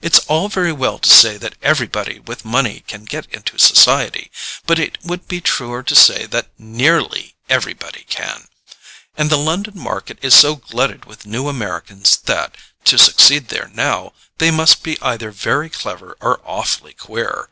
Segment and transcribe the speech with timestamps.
[0.00, 4.30] "It's all very well to say that every body with money can get into society;
[4.66, 8.48] but it would be truer to say that NEARLY everybody can.
[9.18, 14.14] And the London market is so glutted with new Americans that, to succeed there now,
[14.38, 17.50] they must be either very clever or awfully queer.